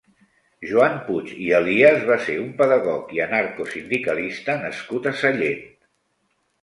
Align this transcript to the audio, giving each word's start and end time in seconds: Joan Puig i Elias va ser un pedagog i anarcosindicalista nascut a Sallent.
Joan 0.69 0.95
Puig 1.09 1.33
i 1.47 1.49
Elias 1.57 2.07
va 2.07 2.17
ser 2.29 2.37
un 2.45 2.49
pedagog 2.61 3.13
i 3.19 3.23
anarcosindicalista 3.29 4.57
nascut 4.67 5.11
a 5.13 5.19
Sallent. 5.21 5.65